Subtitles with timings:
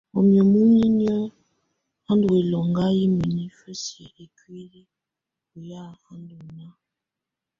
[0.13, 1.21] Wamɛ̀á muninƴǝ́
[2.09, 4.81] á ndù ɛlɔŋga yɛ mǝnifǝ siǝ̀ ikuili
[5.55, 6.73] ɔ ya á ndù nàá.